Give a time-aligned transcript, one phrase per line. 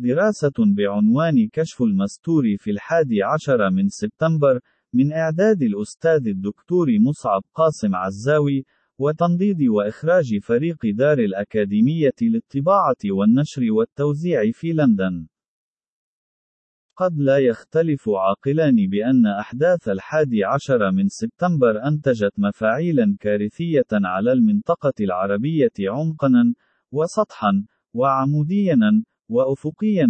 [0.00, 4.60] دراسة بعنوان كشف المستور في الحادي عشر من سبتمبر
[4.92, 8.64] من إعداد الأستاذ الدكتور مصعب قاسم عزاوي
[8.98, 15.26] وتنضيد وإخراج فريق دار الأكاديمية للطباعة والنشر والتوزيع في لندن.
[16.96, 24.94] قد لا يختلف عاقلان بأن أحداث الحادي عشر من سبتمبر أنتجت مفاعيلا كارثية على المنطقة
[25.00, 26.30] العربية عمقا
[26.92, 30.08] وسطحا وعموديا وأفقيا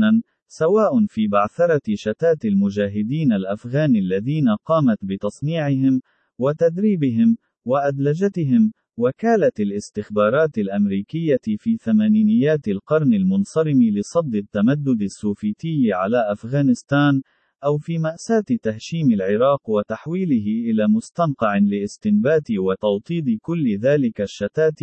[0.49, 6.01] سواء في بعثرة شتات المجاهدين الأفغان الذين قامت بتصنيعهم
[6.39, 17.23] وتدريبهم وأدلجتهم وكالة الاستخبارات الأمريكية في ثمانينيات القرن المنصرم لصد التمدد السوفيتي على أفغانستان،
[17.65, 24.81] أو في مأساة تهشيم العراق وتحويله إلى مستنقع لاستنبات وتوطيد كل ذلك الشتات،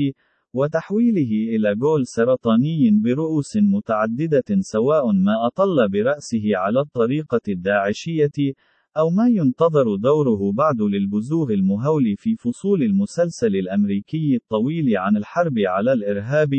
[0.55, 8.53] وتحويله إلى جول سرطاني برؤوس متعددة سواء ما أطل برأسه على الطريقة الداعشية،
[8.97, 15.93] أو ما ينتظر دوره بعد للبزوغ المهول في فصول المسلسل الأمريكي الطويل عن الحرب على
[15.93, 16.49] الإرهاب،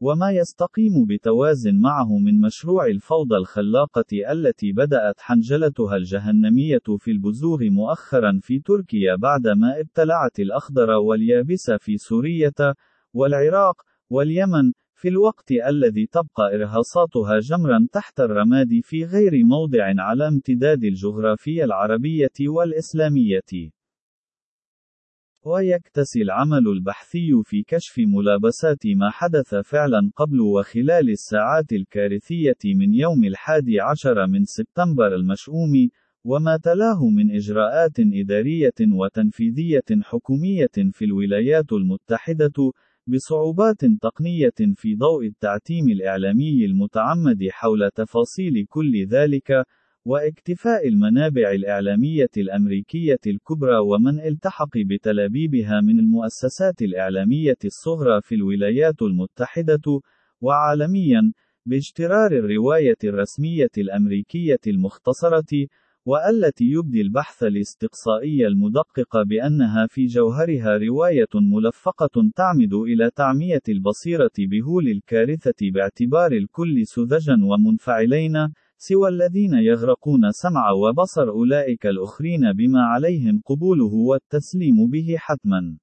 [0.00, 8.38] وما يستقيم بتوازن معه من مشروع الفوضى الخلاقة التي بدأت حنجلتها الجهنمية في البزوغ مؤخرا
[8.42, 12.74] في تركيا بعدما ابتلعت الأخضر واليابس في سورية،
[13.14, 20.84] والعراق، واليمن، في الوقت الذي تبقى إرهاصاتها جمرا تحت الرماد في غير موضع على امتداد
[20.84, 23.70] الجغرافيا العربية والإسلامية.
[25.46, 33.24] ويكتسي العمل البحثي في كشف ملابسات ما حدث فعلا قبل وخلال الساعات الكارثية من يوم
[33.24, 35.72] الحادي عشر من سبتمبر المشؤوم،
[36.24, 42.72] وما تلاه من إجراءات إدارية وتنفيذية حكومية في الولايات المتحدة،
[43.08, 49.64] بصعوبات تقنية في ضوء التعتيم الإعلامي المتعمد حول تفاصيل كل ذلك،
[50.04, 60.00] واكتفاء المنابع الإعلامية الأمريكية الكبرى ومن التحق بتلابيبها من المؤسسات الإعلامية الصغرى في الولايات المتحدة،
[60.40, 61.32] وعالميًا،
[61.66, 65.66] باجترار الرواية الرسمية الأمريكية المختصرة،
[66.06, 74.88] والتي يبدي البحث الاستقصائي المدقق بأنها في جوهرها رواية ملفقة تعمد إلى تعمية البصيرة بهول
[74.88, 78.32] الكارثة باعتبار الكل سذجا ومنفعلين،
[78.76, 85.78] سوى الذين يغرقون سمع وبصر أولئك الأخرين بما عليهم قبوله والتسليم به حتما.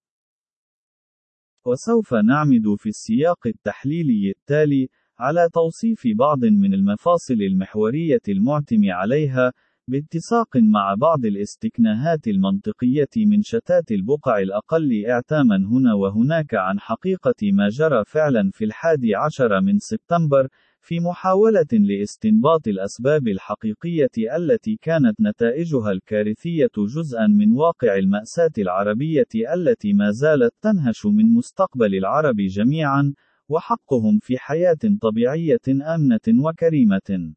[1.65, 4.87] وسوف نعمد في السياق التحليلي التالي
[5.19, 9.51] على توصيف بعض من المفاصل المحورية المعتم عليها
[9.87, 17.69] باتساق مع بعض الاستكناهات المنطقية من شتات البقع الأقل اعتاما هنا وهناك عن حقيقة ما
[17.69, 20.47] جرى فعلا في الحادي عشر من سبتمبر،
[20.81, 29.93] في محاولة لاستنباط الأسباب الحقيقية التي كانت نتائجها الكارثية جزءا من واقع المأساة العربية التي
[29.93, 33.13] ما زالت تنهش من مستقبل العرب جميعا،
[33.49, 35.65] وحقهم في حياة طبيعية
[35.95, 37.35] آمنة وكريمة.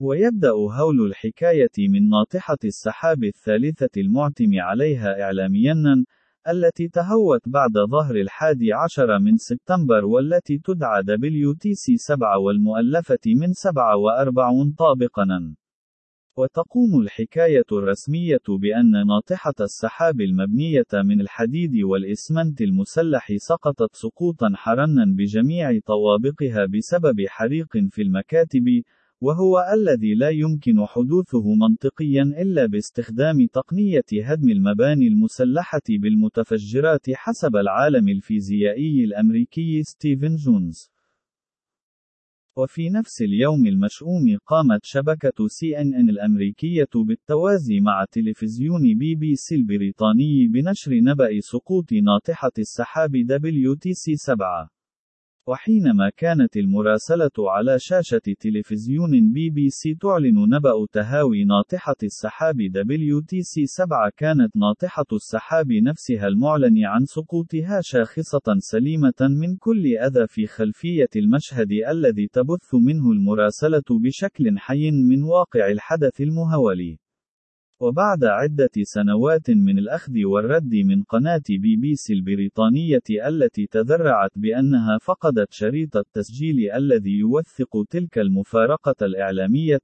[0.00, 5.74] ويبدأ هول الحكاية من ناطحة السحاب الثالثة المعتم عليها إعلاميًا،
[6.48, 14.72] التي تهاوت بعد ظهر الحادي عشر من سبتمبر والتي تدعى WTC 7 والمؤلفة من 47
[14.72, 15.54] طابقًا.
[16.36, 25.78] وتقوم الحكاية الرسمية بأن ناطحة السحاب المبنية من الحديد والإسمنت المسلح سقطت سقوطًا حرًا بجميع
[25.86, 28.82] طوابقها بسبب حريق في المكاتب،
[29.22, 38.08] وهو الذي لا يمكن حدوثه منطقيا إلا باستخدام تقنية هدم المباني المسلحة بالمتفجرات حسب العالم
[38.08, 40.90] الفيزيائي الأمريكي ستيفن جونز.
[42.56, 49.34] وفي نفس اليوم المشؤوم قامت شبكة سي إن إن الأمريكية بالتوازي مع تلفزيون بي بي
[49.34, 54.79] سي البريطاني بنشر نبأ سقوط ناطحة السحاب WTC 7.
[55.50, 63.64] وحينما كانت المراسلة على شاشة تلفزيون بي بي سي تعلن نبأ تهاوي ناطحة السحاب WTC
[63.64, 71.10] 7 كانت ناطحة السحاب نفسها المعلن عن سقوطها شاخصة سليمة من كل أذى في خلفية
[71.16, 76.96] المشهد الذي تبث منه المراسلة بشكل حي من واقع الحدث المهول.
[77.80, 84.98] وبعد عدة سنوات من الأخذ والرد من قناة بي بي سي البريطانية التي تذرعت بأنها
[84.98, 89.80] فقدت شريط التسجيل الذي يوثق تلك المفارقة الإعلامية،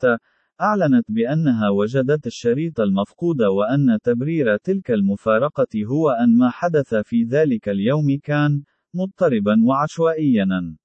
[0.60, 7.68] أعلنت بأنها وجدت الشريط المفقود وأن تبرير تلك المفارقة هو أن ما حدث في ذلك
[7.68, 8.62] اليوم كان
[8.94, 10.76] مضطربا وعشوائيا.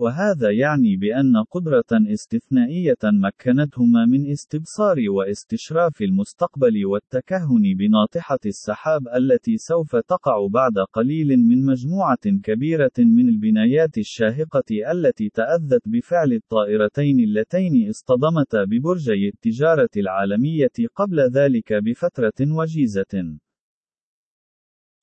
[0.00, 9.96] وهذا يعني بأن قدرة استثنائية مكنتهما من استبصار واستشراف المستقبل والتكهن بناطحة السحاب التي سوف
[9.96, 18.64] تقع بعد قليل من مجموعة كبيرة من البنايات الشاهقة التي تأذت بفعل الطائرتين اللتين اصطدمتا
[18.64, 23.38] ببرجي التجارة العالمية قبل ذلك بفترة وجيزة.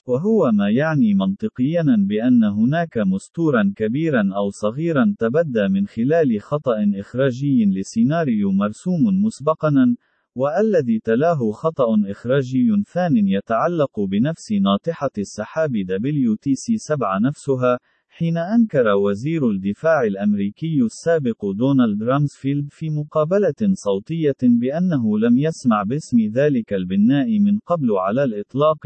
[0.07, 7.65] وهو ما يعني منطقيا بأن هناك مستورا كبيرا أو صغيرا تبدى من خلال خطأ إخراجي
[7.65, 9.95] لسيناريو مرسوم مسبقا،
[10.35, 17.79] والذي تلاه خطأ إخراجي ثان يتعلق بنفس ناطحة السحاب WTC-7 نفسها،
[18.09, 26.17] حين أنكر وزير الدفاع الأمريكي السابق دونالد رامسفيلد في مقابلة صوتية بأنه لم يسمع باسم
[26.33, 28.83] ذلك البناء من قبل على الإطلاق،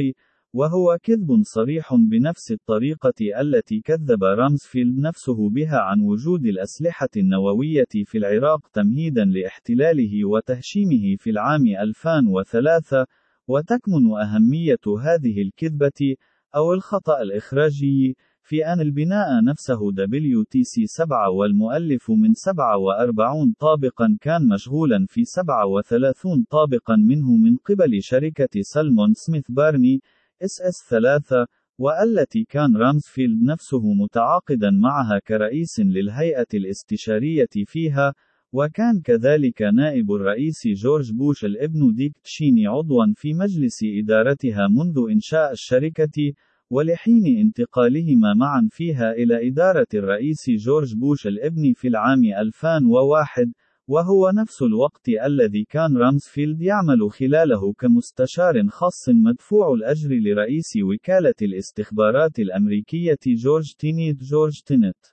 [0.54, 8.18] وهو كذب صريح بنفس الطريقة التي كذب رامسفيلد نفسه بها عن وجود الأسلحة النووية في
[8.18, 13.06] العراق تمهيدا لاحتلاله وتهشيمه في العام 2003
[13.48, 16.16] وتكمن أهمية هذه الكذبة
[16.56, 25.26] أو الخطأ الإخراجي في أن البناء نفسه WTC-7 والمؤلف من 47 طابقا كان مشغولا في
[25.26, 30.02] 37 طابقا منه من قبل شركة Salomon Smith Barney
[30.44, 31.48] SSB
[31.80, 38.14] والتي كان رامسفيلد نفسه متعاقدا معها كرئيس للهيئة الاستشارية فيها
[38.54, 45.52] وكان كذلك نائب الرئيس جورج بوش الابن ديك تشيني عضوا في مجلس إدارتها منذ إنشاء
[45.52, 46.34] الشركة
[46.70, 53.54] ولحين انتقالهما معا فيها إلى إدارة الرئيس جورج بوش الابن في العام 2001
[53.90, 62.40] وهو نفس الوقت الذي كان رامسفيلد يعمل خلاله كمستشار خاص مدفوع الأجر لرئيس وكالة الاستخبارات
[62.40, 65.06] الأمريكية جورج تينيت جورج تينيت.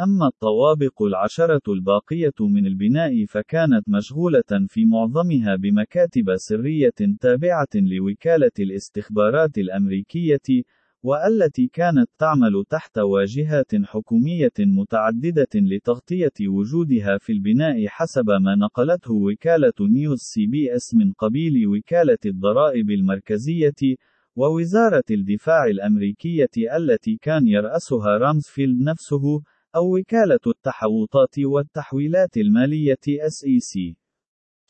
[0.00, 9.58] أما الطوابق العشرة الباقية من البناء فكانت مشغولة في معظمها بمكاتب سرية تابعة لوكالة الاستخبارات
[9.58, 10.64] الأمريكية،
[11.06, 19.72] والتي كانت تعمل تحت واجهات حكومية متعددة لتغطية وجودها في البناء حسب ما نقلته وكالة
[19.80, 23.96] نيوز سي بي إس من قبيل وكالة الضرائب المركزية
[24.36, 29.42] ووزارة الدفاع الأمريكية التي كان يرأسها رامسفيلد نفسه
[29.76, 33.94] أو وكالة التحوطات والتحويلات المالية SEC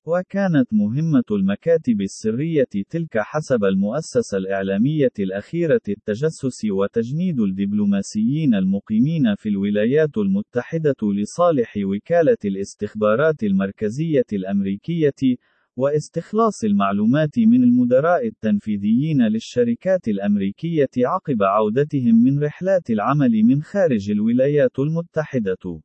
[0.08, 10.19] وكانت مهمة المكاتب السرية تلك حسب المؤسسة الإعلامية الأخيرة التجسس وتجنيد الدبلوماسيين المقيمين في الولايات
[10.19, 15.37] المتحدة لصالح وكالة الاستخبارات المركزية الأمريكية،
[15.76, 24.79] واستخلاص المعلومات من المدراء التنفيذيين للشركات الأمريكية عقب عودتهم من رحلات العمل من خارج الولايات
[24.79, 25.81] المتحدة.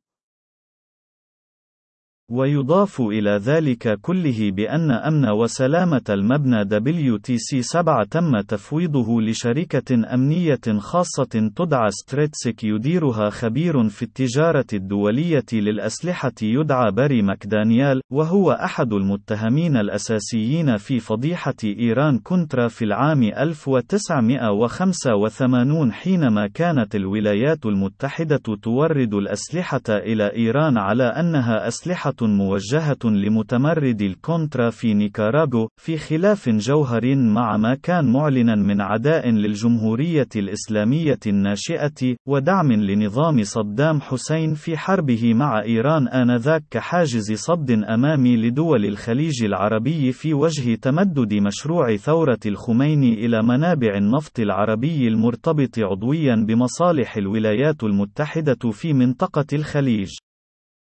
[2.32, 11.90] ويضاف إلى ذلك كله بأن أمن وسلامة المبنى WTC-7 تم تفويضه لشركة أمنية خاصة تدعى
[11.90, 21.00] Stratesec يديرها خبير في التجارة الدولية للأسلحة يدعى باري مكدانيال، وهو أحد المتهمين الأساسيين في
[21.00, 31.04] فضيحة إيران كونترا في العام 1985 حينما كانت الولايات المتحدة تورد الأسلحة إلى إيران على
[31.04, 38.80] أنها أسلحة موجهة لمتمردي الكونترا في نيكاراغوا، في خلاف جوهري مع ما كان معلنا من
[38.80, 47.70] عداء للجمهورية الإسلامية الناشئة، ودعم لنظام صدام حسين في حربه مع إيران آنذاك كحاجز صد
[47.70, 55.78] أمامي لدول الخليج العربي في وجه تمدد مشروع ثورة الخميني إلى منابع النفط العربي المرتبط
[55.78, 60.10] عضويا بمصالح الولايات المتحدة في منطقة الخليج.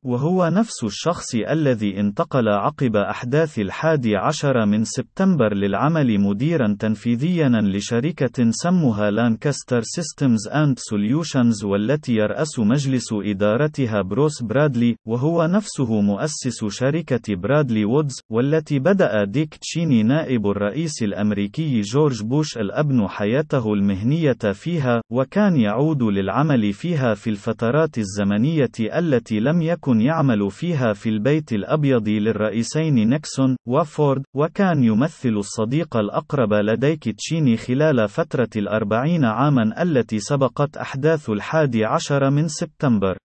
[0.07, 8.51] وهو نفس الشخص الذي انتقل عقب أحداث الحادي عشر من سبتمبر للعمل مديرا تنفيذيا لشركة
[8.51, 17.35] اسمها Lancaster Systems and Solutions والتي يرأس مجلس إدارتها بروس برادلي، وهو نفسه مؤسس شركة
[17.35, 25.03] Bradley Woods، والتي بدأ ديك تشيني نائب الرئيس الأمريكي جورج بوش الأبن حياته المهنية فيها،
[25.11, 32.09] وكان يعود للعمل فيها في الفترات الزمنية التي لم يكن يعمل فيها في البيت الأبيض
[32.09, 40.77] للرئيسين نيكسون وفورد، وكان يمثل الصديق الأقرب لديك تشيني خلال فترة الأربعين عاما التي سبقت
[40.77, 43.17] أحداث الحادي عشر من سبتمبر.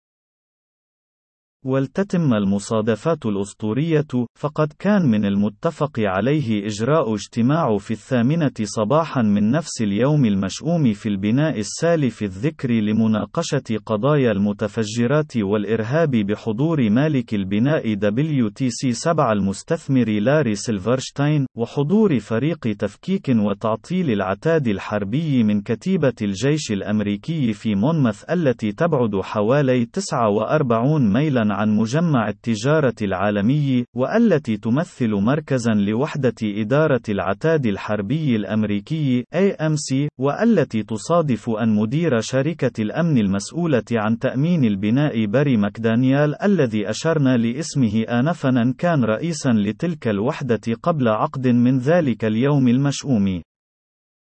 [1.65, 4.07] ولتتم المصادفات الأسطورية،
[4.39, 11.09] فقد كان من المتفق عليه إجراء اجتماع في الثامنة صباحا من نفس اليوم المشؤوم في
[11.09, 21.47] البناء السالف الذكر لمناقشة قضايا المتفجرات والإرهاب بحضور مالك البناء WTC 7 المستثمر لاري سيلفرشتاين،
[21.57, 29.85] وحضور فريق تفكيك وتعطيل العتاد الحربي من كتيبة الجيش الأمريكي في مونمث التي تبعد حوالي
[29.87, 40.09] 49 ميلا عن مجمع التجارة العالمي، والتي تمثل مركزا لوحدة إدارة العتاد الحربي الأمريكي AMC،
[40.19, 48.03] والتي تصادف أن مدير شركة الأمن المسؤولة عن تأمين البناء باري ماكدانيال الذي أشرنا لاسمه
[48.03, 53.43] آنفا كان رئيسا لتلك الوحدة قبل عقد من ذلك اليوم المشؤوم.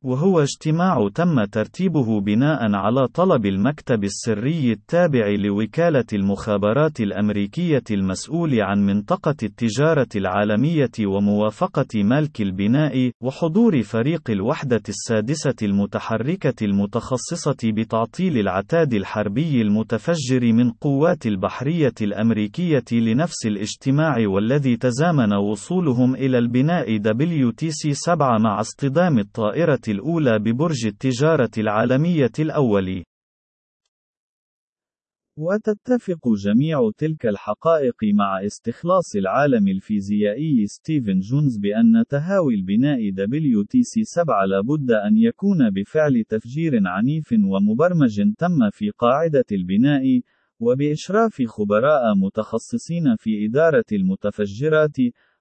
[0.04, 8.86] وهو اجتماع تم ترتيبه بناء على طلب المكتب السري التابع لوكالة المخابرات الأمريكية المسؤول عن
[8.86, 19.62] منطقة التجارة العالمية وموافقة مالك البناء، وحضور فريق الوحدة السادسة المتحركة المتخصصة بتعطيل العتاد الحربي
[19.62, 28.60] المتفجر من قوات البحرية الأمريكية لنفس الاجتماع والذي تزامن وصولهم إلى البناء WTC 7 مع
[28.60, 33.04] اصطدام الطائرة الأولى ببرج التجارة العالمية الأول.
[35.40, 44.90] وتتفق جميع تلك الحقائق مع استخلاص العالم الفيزيائي ستيفن جونز بأن تهاوي البناء WTC-7 لابد
[44.90, 50.21] أن يكون بفعل تفجير عنيف ومبرمج تم في قاعدة البناء،
[50.61, 54.97] وبإشراف خبراء متخصصين في إدارة المتفجرات،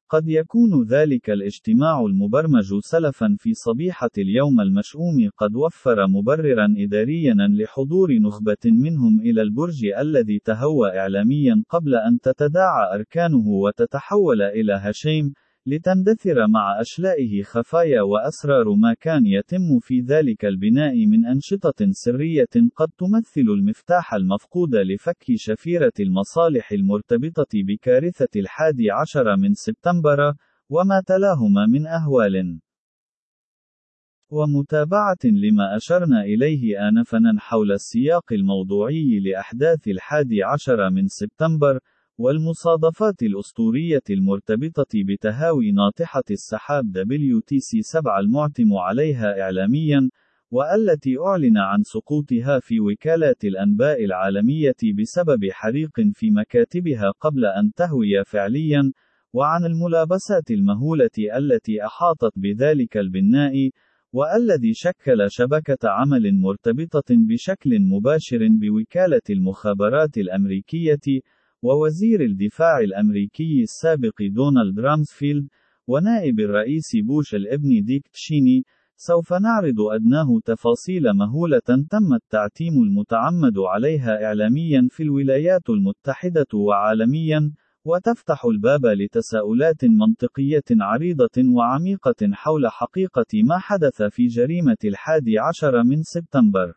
[0.09, 8.19] قد يكون ذلك الاجتماع المبرمج سلفا في صبيحة اليوم المشؤوم قد وفر مبررا إداريا لحضور
[8.19, 15.33] نخبة منهم إلى البرج الذي تهوى إعلاميا قبل أن تتداعى أركانه وتتحول إلى هشيم،
[15.67, 22.87] لتندثر مع أشلائه خفايا وأسرار ما كان يتم في ذلك البناء من أنشطة سرية قد
[22.97, 30.33] تمثل المفتاح المفقود لفك شفيرة المصالح المرتبطة بكارثة الحادي عشر من سبتمبر،
[30.69, 32.59] وما تلاهما من أهوال.
[34.31, 41.79] ومتابعة لما أشرنا إليه آنفًا حول السياق الموضوعي لأحداث الحادي عشر من سبتمبر،
[42.19, 50.09] والمصادفات الأسطورية المرتبطة بتهاوي ناطحة السحاب WTC-7 المعتم عليها إعلاميًا،
[50.51, 58.23] وألتي أعلن عن سقوطها في وكالات الأنباء العالمية بسبب حريق في مكاتبها قبل أن تهوي
[58.25, 58.91] فعليًا،
[59.33, 63.69] وعن الملابسات المهولة التي أحاطت بذلك البناء،
[64.13, 71.21] والذي شكل شبكة عمل مرتبطة بشكل مباشر بوكالة المخابرات الأمريكية،
[71.61, 75.47] ووزير الدفاع الأمريكي السابق دونالد رامسفيلد،
[75.87, 78.63] ونائب الرئيس بوش الابن ديك تشيني،
[78.95, 81.59] سوف نعرض أدناه تفاصيل مهولة
[81.89, 87.51] تم التعتيم المتعمد عليها إعلاميا في الولايات المتحدة وعالميا،
[87.85, 96.03] وتفتح الباب لتساؤلات منطقية عريضة وعميقة حول حقيقة ما حدث في جريمة الحادي عشر من
[96.03, 96.73] سبتمبر.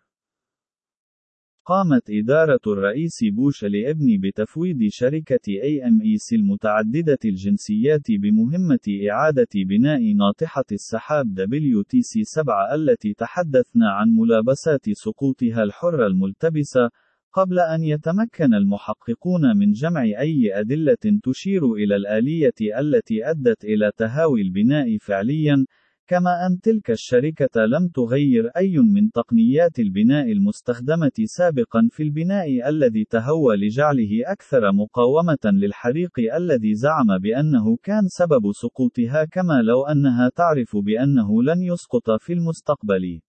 [1.65, 8.79] قامت إدارة الرئيس بوش لابن بتفويض شركة AMEC المتعددة الجنسيات بمهمة
[9.11, 16.91] إعادة بناء ناطحة السحاب WTC-7 التي تحدثنا عن ملابسات سقوطها الحرة الملتبسة،
[17.33, 24.43] قبل أن يتمكن المحققون من جمع أي أدلة تشير إلى الآلية التي أدت إلى تهاوي
[24.43, 25.65] البناء فعليًا،
[26.11, 33.05] كما أن تلك الشركة لم تغير أي من تقنيات البناء المستخدمة سابقا في البناء الذي
[33.05, 40.77] تهوى لجعله أكثر مقاومة للحريق الذي زعم بأنه كان سبب سقوطها كما لو أنها تعرف
[40.77, 43.21] بأنه لن يسقط في المستقبل.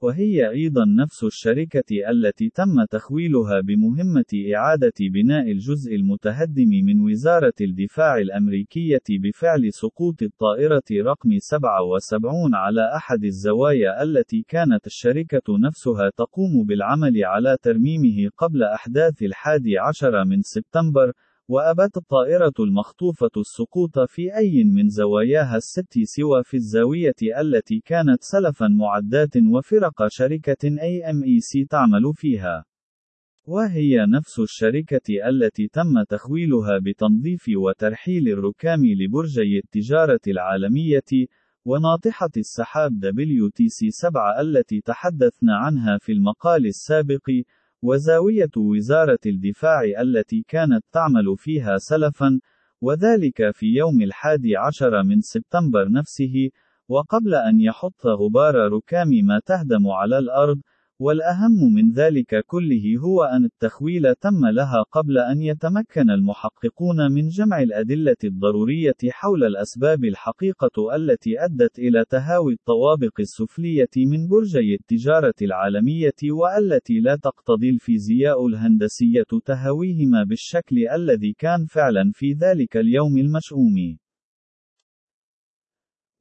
[0.00, 8.18] وهي أيضا نفس الشركة التي تم تخويلها بمهمة إعادة بناء الجزء المتهدم من وزارة الدفاع
[8.18, 17.24] الأمريكية بفعل سقوط الطائرة رقم 77 على أحد الزوايا التي كانت الشركة نفسها تقوم بالعمل
[17.24, 21.12] على ترميمه قبل أحداث الحادي عشر من سبتمبر،
[21.48, 28.68] وأبت الطائرة المخطوفة السقوط في أي من زواياها الست سوى في الزاوية التي كانت سلفا
[28.68, 32.64] معدات وفرق شركة AMEC تعمل فيها.
[33.46, 41.28] وهي نفس الشركة التي تم تخويلها بتنظيف وترحيل الركام لبرجي التجارة العالمية،
[41.64, 47.30] وناطحة السحاب WTC 7 التي تحدثنا عنها في المقال السابق،
[47.82, 52.40] وزاوية وزارة الدفاع التي كانت تعمل فيها سلفًا،
[52.80, 56.50] وذلك في يوم الحادي عشر من سبتمبر نفسه،
[56.88, 60.60] وقبل أن يحط غبار ركام ما تهدم على الأرض،
[61.00, 67.62] والأهم من ذلك كله هو أن التخويل تم لها قبل أن يتمكن المحققون من جمع
[67.62, 76.20] الأدلة الضرورية حول الأسباب الحقيقة التي أدت إلى تهاوي الطوابق السفلية من برجي التجارة العالمية
[76.30, 83.98] والتي لا تقتضي الفيزياء الهندسية تهاويهما بالشكل الذي كان فعلا في ذلك اليوم المشؤوم.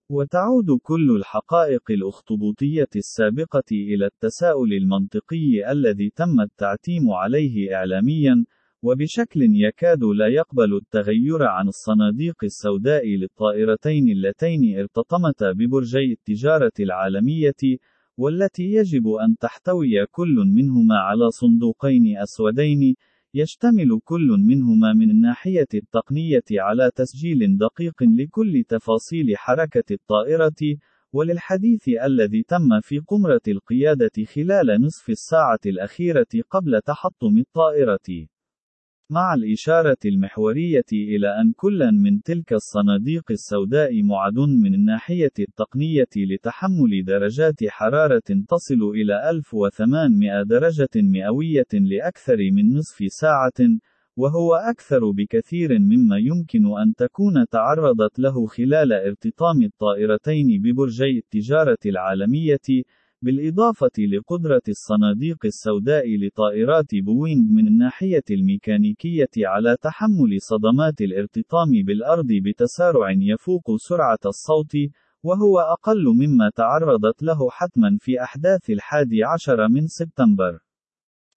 [0.10, 8.46] وتعود كل الحقائق الأخطبوطية السابقة إلى التساؤل المنطقي الذي تم التعتيم عليه إعلاميًا،
[8.84, 17.80] وبشكل يكاد لا يقبل التغير عن الصناديق السوداء للطائرتين اللتين ارتطمتا ببرجي التجارة العالمية،
[18.18, 22.96] والتي يجب أن تحتوي كل منهما على صندوقين أسودين،
[23.38, 30.77] يشتمل كل منهما من الناحية التقنية على تسجيل دقيق لكل تفاصيل حركة الطائرة،
[31.13, 38.27] وللحديث الذي تم في قمرة القيادة خلال نصف الساعة الأخيرة قبل تحطم الطائرة.
[39.10, 47.04] مع الإشارة المحورية إلى أن كلا من تلك الصناديق السوداء معد من الناحية التقنية لتحمل
[47.06, 53.80] درجات حرارة تصل إلى 1800 درجة مئوية لأكثر من نصف ساعة،
[54.18, 62.68] وهو أكثر بكثير مما يمكن أن تكون تعرضت له خلال ارتطام الطائرتين ببرجي التجارة العالمية،
[63.21, 73.12] بالإضافة لقدرة الصناديق السوداء لطائرات بوينغ من الناحية الميكانيكية على تحمل صدمات الارتطام بالأرض بتسارع
[73.12, 74.74] يفوق سرعة الصوت،
[75.24, 80.59] وهو أقل مما تعرضت له حتما في أحداث الحادي عشر من سبتمبر.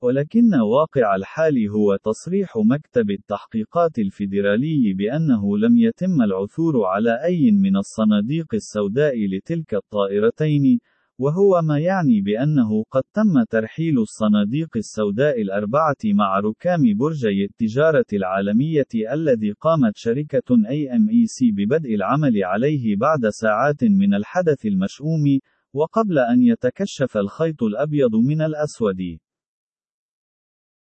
[0.02, 7.76] ولكن واقع الحال هو تصريح مكتب التحقيقات الفيدرالي بأنه لم يتم العثور على أي من
[7.76, 10.80] الصناديق السوداء لتلك الطائرتين،
[11.20, 18.92] وهو ما يعني بأنه قد تم ترحيل الصناديق السوداء الأربعة مع ركام برجي التجارة العالمية
[19.12, 25.24] الذي قامت شركة AMEC ببدء العمل عليه بعد ساعات من الحدث المشؤوم،
[25.72, 29.18] وقبل أن يتكشف الخيط الأبيض من الأسود.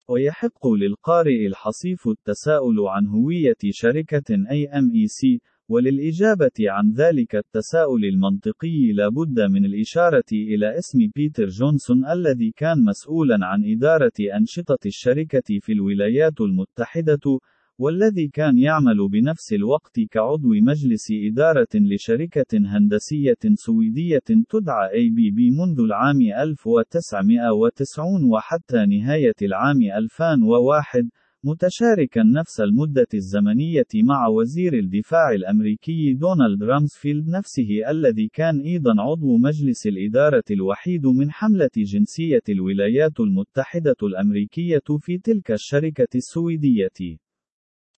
[0.09, 9.41] ويحق للقارئ الحصيف التساؤل عن هوية شركة AMEC، وللإجابة عن ذلك التساؤل المنطقي لا بد
[9.41, 16.41] من الإشارة إلى اسم بيتر جونسون الذي كان مسؤولا عن إدارة أنشطة الشركة في الولايات
[16.41, 17.39] المتحدة،
[17.79, 26.21] والذي كان يعمل بنفس الوقت كعضو مجلس إدارة لشركة هندسية سويدية تدعى ABB منذ العام
[26.21, 31.11] 1990 وحتى نهاية العام 2001
[31.45, 39.37] متشاركا نفس المدة الزمنية مع وزير الدفاع الأمريكي دونالد رامسفيلد نفسه الذي كان أيضا عضو
[39.37, 47.19] مجلس الإدارة الوحيد من حملة جنسية الولايات المتحدة الأمريكية في تلك الشركة السويدية.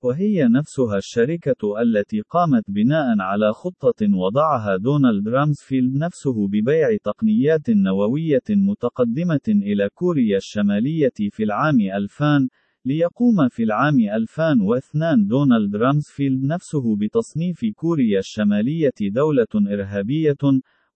[0.04, 8.48] وهي نفسها الشركة التي قامت بناء على خطة وضعها دونالد رامسفيلد نفسه ببيع تقنيات نووية
[8.50, 12.50] متقدمة إلى كوريا الشمالية في العام 2000
[12.86, 20.38] ليقوم في العام 2002 دونالد رامسفيلد نفسه بتصنيف كوريا الشمالية دولة إرهابية،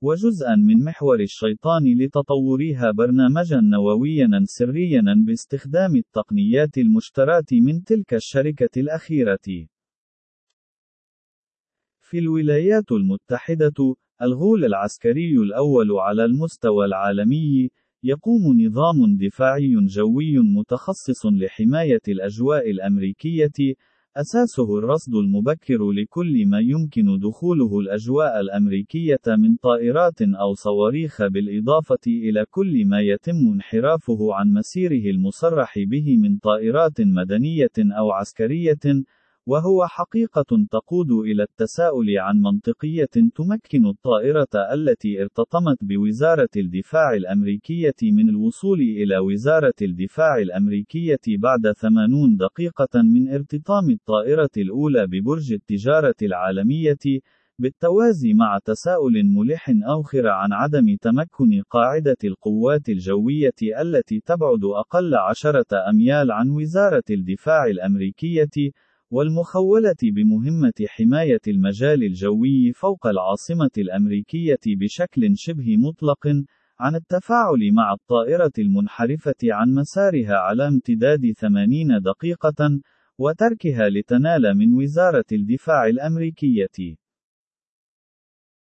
[0.01, 9.67] وجزءا من محور الشيطان لتطورها برنامجا نوويا سريا باستخدام التقنيات المشتراة من تلك الشركة الأخيرة.
[11.99, 17.69] في الولايات المتحدة، الغول العسكري الأول على المستوى العالمي،
[18.05, 23.75] يقوم نظام دفاعي جوي متخصص لحماية الأجواء الأمريكية،
[24.17, 32.45] أساسه الرصد المبكر لكل ما يمكن دخوله الأجواء الأمريكية من طائرات أو صواريخ بالإضافة إلى
[32.51, 39.03] كل ما يتم انحرافه عن مسيره المصرح به من طائرات مدنية أو عسكرية،
[39.45, 48.29] وهو حقيقة تقود إلى التساؤل عن منطقية تمكن الطائرة التي ارتطمت بوزارة الدفاع الأمريكية من
[48.29, 57.21] الوصول إلى وزارة الدفاع الأمريكية بعد 80 دقيقة من ارتطام الطائرة الأولى ببرج التجارة العالمية،
[57.59, 65.89] بالتوازي مع تساؤل ملح آخر عن عدم تمكن قاعدة القوات الجوية التي تبعد أقل عشرة
[65.89, 68.71] أميال عن وزارة الدفاع الأمريكية،
[69.13, 76.27] والمخولة بمهمة حماية المجال الجوي فوق العاصمة الأمريكية بشكل شبه مطلق،
[76.79, 82.79] عن التفاعل مع الطائرة المنحرفة عن مسارها على امتداد 80 دقيقة،
[83.17, 87.02] وتركها لتنال من وزارة الدفاع الأمريكية.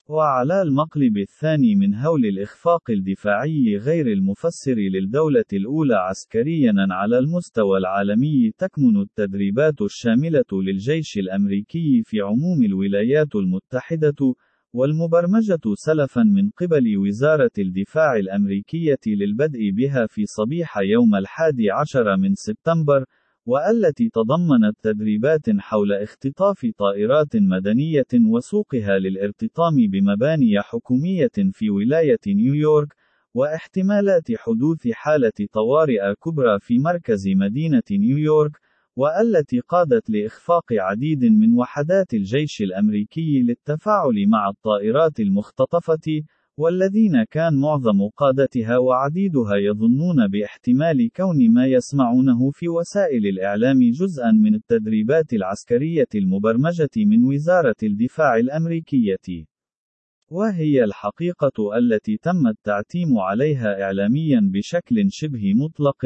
[0.08, 8.52] وعلى المقلب الثاني من هول الإخفاق الدفاعي غير المفسر للدولة الأولى عسكريًا على المستوى العالمي
[8.58, 14.36] تكمن التدريبات الشاملة للجيش الأمريكي في عموم الولايات المتحدة،
[14.74, 22.34] والمبرمجة سلفًا من قبل وزارة الدفاع الأمريكية للبدء بها في صبيح يوم الحادي عشر من
[22.36, 23.06] سبتمبر،
[23.46, 32.96] والتي تضمنت تدريبات حول اختطاف طائرات مدنية وسوقها للارتطام بمباني حكومية في ولاية نيويورك،
[33.34, 38.52] واحتمالات حدوث حالة طوارئ كبرى في مركز مدينة نيويورك،
[38.96, 46.24] والتي قادت لإخفاق عديد من وحدات الجيش الأمريكي للتفاعل مع الطائرات المختطفة،
[46.58, 54.56] والذين كان معظم قادتها وعديدها يظنون باحتمال كون ما يسمعونه في وسائل الإعلام جزءا من
[54.56, 59.46] التدريبات العسكرية المبرمجة من وزارة الدفاع الأمريكية.
[60.30, 66.06] وهي الحقيقة التي تم التعتيم عليها إعلاميا بشكل شبه مطلق،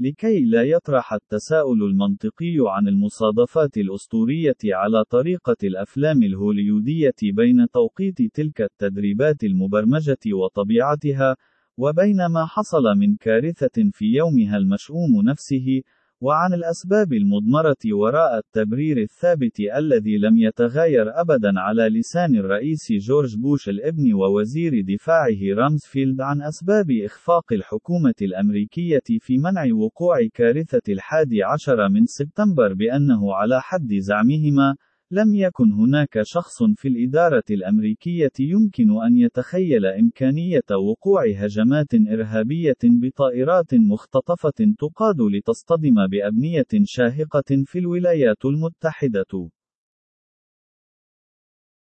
[0.00, 8.60] لكي لا يطرح التساؤل المنطقي عن المصادفات الأسطورية على طريقة الأفلام الهوليودية بين توقيت تلك
[8.60, 11.36] التدريبات المبرمجة وطبيعتها،
[11.76, 15.82] وبين ما حصل من كارثة في يومها المشؤوم نفسه،
[16.20, 23.68] وعن الأسباب المضمرة وراء التبرير الثابت الذي لم يتغاير أبدا على لسان الرئيس جورج بوش
[23.68, 31.88] الابن ووزير دفاعه رامزفيلد عن أسباب إخفاق الحكومة الأمريكية في منع وقوع كارثة الحادي عشر
[31.88, 34.76] من سبتمبر بأنه على حد زعمهما،
[35.10, 43.74] لم يكن هناك شخص في الإدارة الأمريكية يمكن أن يتخيل إمكانية وقوع هجمات إرهابية بطائرات
[43.74, 49.50] مختطفة تقاد لتصطدم بأبنية شاهقة في الولايات المتحدة.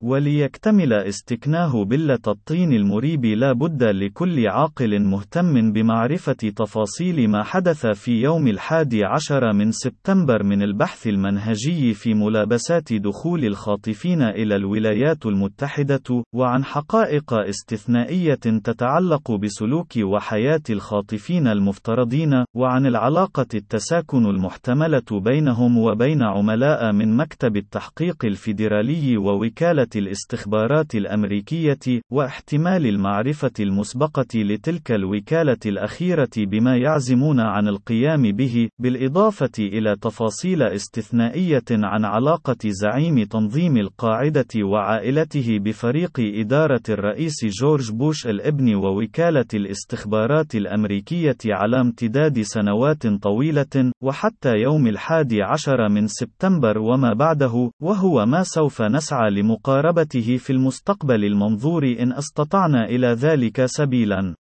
[0.03, 8.11] وليكتمل استكناه بلة الطين المريب لا بد لكل عاقل مهتم بمعرفة تفاصيل ما حدث في
[8.11, 16.23] يوم الحادي عشر من سبتمبر من البحث المنهجي في ملابسات دخول الخاطفين إلى الولايات المتحدة،
[16.33, 26.91] وعن حقائق استثنائية تتعلق بسلوك وحياة الخاطفين المفترضين، وعن العلاقة التساكن المحتملة بينهم وبين عملاء
[26.91, 37.39] من مكتب التحقيق الفيدرالي ووكالة الاستخبارات الأمريكية، واحتمال المعرفة المسبقة لتلك الوكالة الأخيرة بما يعزمون
[37.39, 46.81] عن القيام به، بالإضافة إلى تفاصيل استثنائية عن علاقة زعيم تنظيم القاعدة وعائلته بفريق إدارة
[46.89, 55.89] الرئيس جورج بوش الإبن ووكالة الاستخبارات الأمريكية على امتداد سنوات طويلة، وحتى يوم الحادي عشر
[55.89, 62.85] من سبتمبر وما بعده، وهو ما سوف نسعى لمقارنة مقاربته في المستقبل المنظور إن أستطعنا
[62.85, 64.35] إلى ذلك سبيلا.